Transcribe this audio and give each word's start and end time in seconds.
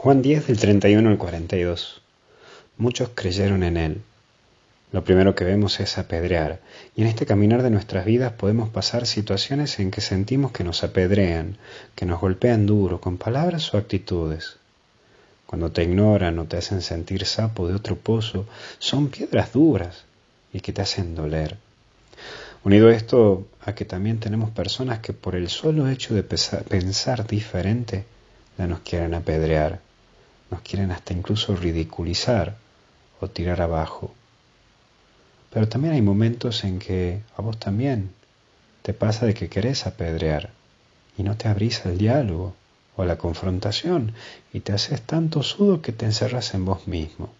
Juan 0.00 0.22
10 0.22 0.46
del 0.46 0.60
31 0.60 1.10
al 1.10 1.18
42. 1.18 2.02
Muchos 2.76 3.10
creyeron 3.16 3.64
en 3.64 3.76
Él. 3.76 4.00
Lo 4.92 5.02
primero 5.02 5.34
que 5.34 5.42
vemos 5.42 5.80
es 5.80 5.98
apedrear, 5.98 6.60
y 6.94 7.02
en 7.02 7.08
este 7.08 7.26
caminar 7.26 7.64
de 7.64 7.70
nuestras 7.70 8.04
vidas 8.04 8.32
podemos 8.32 8.68
pasar 8.68 9.08
situaciones 9.08 9.80
en 9.80 9.90
que 9.90 10.00
sentimos 10.00 10.52
que 10.52 10.62
nos 10.62 10.84
apedrean, 10.84 11.58
que 11.96 12.06
nos 12.06 12.20
golpean 12.20 12.64
duro, 12.64 13.00
con 13.00 13.18
palabras 13.18 13.74
o 13.74 13.76
actitudes. 13.76 14.58
Cuando 15.46 15.72
te 15.72 15.82
ignoran 15.82 16.38
o 16.38 16.44
te 16.44 16.58
hacen 16.58 16.80
sentir 16.80 17.24
sapo 17.24 17.66
de 17.66 17.74
otro 17.74 17.96
pozo, 17.96 18.46
son 18.78 19.08
piedras 19.08 19.52
duras 19.52 20.04
y 20.52 20.60
que 20.60 20.72
te 20.72 20.80
hacen 20.80 21.16
doler. 21.16 21.56
Unido 22.62 22.88
esto 22.88 23.48
a 23.64 23.74
que 23.74 23.84
también 23.84 24.20
tenemos 24.20 24.50
personas 24.50 25.00
que 25.00 25.12
por 25.12 25.34
el 25.34 25.48
solo 25.48 25.88
hecho 25.88 26.14
de 26.14 26.22
pensar 26.22 27.26
diferente, 27.26 28.04
ya 28.56 28.68
nos 28.68 28.78
quieren 28.80 29.14
apedrear 29.14 29.87
nos 30.50 30.62
quieren 30.62 30.90
hasta 30.90 31.12
incluso 31.12 31.54
ridiculizar 31.56 32.56
o 33.20 33.28
tirar 33.28 33.60
abajo. 33.60 34.14
Pero 35.50 35.68
también 35.68 35.94
hay 35.94 36.02
momentos 36.02 36.64
en 36.64 36.78
que 36.78 37.20
a 37.36 37.42
vos 37.42 37.58
también 37.58 38.10
te 38.82 38.92
pasa 38.92 39.26
de 39.26 39.34
que 39.34 39.48
querés 39.48 39.86
apedrear 39.86 40.50
y 41.16 41.22
no 41.22 41.36
te 41.36 41.48
abrís 41.48 41.84
al 41.84 41.98
diálogo 41.98 42.54
o 42.96 43.02
a 43.02 43.06
la 43.06 43.18
confrontación 43.18 44.12
y 44.52 44.60
te 44.60 44.72
haces 44.72 45.02
tanto 45.02 45.42
sudo 45.42 45.82
que 45.82 45.92
te 45.92 46.06
encerras 46.06 46.54
en 46.54 46.64
vos 46.64 46.86
mismo. 46.86 47.30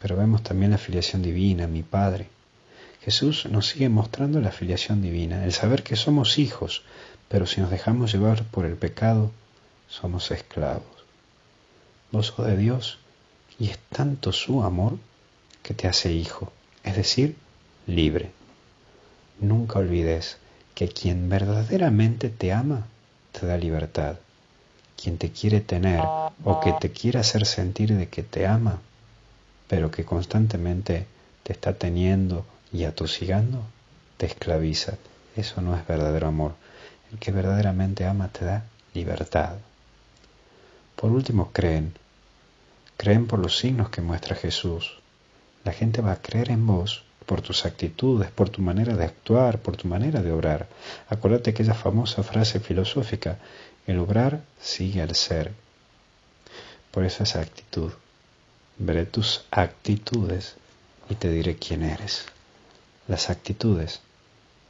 Pero 0.00 0.16
vemos 0.16 0.42
también 0.42 0.70
la 0.70 0.78
filiación 0.78 1.22
divina, 1.22 1.66
mi 1.66 1.82
Padre. 1.82 2.28
Jesús 3.02 3.46
nos 3.46 3.68
sigue 3.68 3.88
mostrando 3.88 4.40
la 4.40 4.52
filiación 4.52 5.00
divina, 5.00 5.44
el 5.44 5.52
saber 5.52 5.82
que 5.82 5.96
somos 5.96 6.38
hijos, 6.38 6.82
pero 7.28 7.46
si 7.46 7.60
nos 7.60 7.70
dejamos 7.70 8.12
llevar 8.12 8.44
por 8.44 8.66
el 8.66 8.76
pecado, 8.76 9.30
somos 9.88 10.30
esclavos 10.30 10.95
de 12.12 12.56
Dios 12.56 12.98
y 13.58 13.68
es 13.68 13.78
tanto 13.90 14.32
su 14.32 14.62
amor 14.62 14.98
que 15.62 15.74
te 15.74 15.86
hace 15.86 16.12
hijo, 16.12 16.50
es 16.82 16.96
decir, 16.96 17.36
libre. 17.86 18.30
Nunca 19.40 19.80
olvides 19.80 20.38
que 20.74 20.88
quien 20.88 21.28
verdaderamente 21.28 22.30
te 22.30 22.52
ama 22.52 22.86
te 23.32 23.46
da 23.46 23.58
libertad. 23.58 24.16
Quien 24.96 25.18
te 25.18 25.30
quiere 25.30 25.60
tener 25.60 26.00
o 26.00 26.60
que 26.62 26.72
te 26.80 26.90
quiere 26.90 27.18
hacer 27.18 27.44
sentir 27.44 27.94
de 27.94 28.08
que 28.08 28.22
te 28.22 28.46
ama, 28.46 28.80
pero 29.68 29.90
que 29.90 30.06
constantemente 30.06 31.06
te 31.42 31.52
está 31.52 31.74
teniendo 31.74 32.46
y 32.72 32.84
atosigando, 32.84 33.62
te 34.16 34.26
esclaviza. 34.26 34.94
Eso 35.36 35.60
no 35.60 35.76
es 35.76 35.86
verdadero 35.86 36.28
amor. 36.28 36.54
El 37.12 37.18
que 37.18 37.30
verdaderamente 37.30 38.06
ama 38.06 38.28
te 38.28 38.46
da 38.46 38.64
libertad. 38.94 39.56
Por 40.96 41.12
último, 41.12 41.50
creen 41.52 41.94
Creen 42.96 43.26
por 43.26 43.38
los 43.38 43.58
signos 43.58 43.90
que 43.90 44.00
muestra 44.00 44.34
Jesús. 44.34 44.98
La 45.64 45.72
gente 45.72 46.00
va 46.00 46.12
a 46.12 46.22
creer 46.22 46.50
en 46.50 46.66
vos 46.66 47.04
por 47.26 47.42
tus 47.42 47.66
actitudes, 47.66 48.30
por 48.30 48.48
tu 48.48 48.62
manera 48.62 48.96
de 48.96 49.04
actuar, 49.04 49.58
por 49.60 49.76
tu 49.76 49.86
manera 49.86 50.22
de 50.22 50.32
obrar. 50.32 50.66
Acuérdate 51.08 51.50
aquella 51.50 51.74
famosa 51.74 52.22
frase 52.22 52.58
filosófica, 52.58 53.38
el 53.86 53.98
obrar 53.98 54.42
sigue 54.60 55.02
al 55.02 55.14
ser. 55.14 55.52
Por 56.90 57.04
eso 57.04 57.24
esa 57.24 57.40
actitud. 57.40 57.92
Veré 58.78 59.04
tus 59.04 59.44
actitudes 59.50 60.56
y 61.10 61.16
te 61.16 61.30
diré 61.30 61.56
quién 61.56 61.82
eres. 61.82 62.24
Las 63.08 63.28
actitudes 63.28 64.00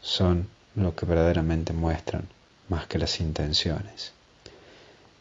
son 0.03 0.49
lo 0.75 0.97
que 0.97 1.07
verdaderamente 1.07 1.73
muestran 1.73 2.29
más 2.69 2.87
que 2.87 2.99
las 2.99 3.21
intenciones. 3.21 4.13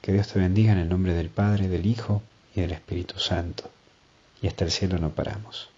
Que 0.06 0.14
Dios 0.14 0.28
te 0.28 0.38
bendiga 0.38 0.72
en 0.72 0.78
el 0.78 0.88
nombre 0.88 1.16
del 1.16 1.30
Padre, 1.30 1.68
del 1.68 1.88
Hijo 1.88 2.22
y 2.56 2.62
del 2.62 2.74
Espíritu 2.74 3.18
Santo, 3.18 3.72
y 4.40 4.46
hasta 4.46 4.64
el 4.64 4.70
cielo 4.70 5.00
no 5.00 5.10
paramos. 5.10 5.72